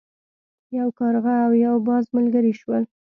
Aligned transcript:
یو 0.77 0.87
کارغه 0.99 1.35
او 1.45 1.51
یو 1.65 1.75
باز 1.87 2.05
ملګري 2.15 2.53
شول. 2.59 2.83